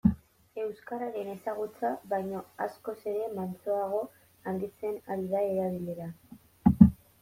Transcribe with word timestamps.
Euskararen 0.61 1.29
ezagutza 1.33 1.91
baino 2.15 2.41
askoz 2.67 2.97
ere 3.13 3.29
mantsoago 3.37 4.03
handitzen 4.49 5.01
ari 5.15 5.33
da 5.39 5.49
erabilera. 5.55 6.15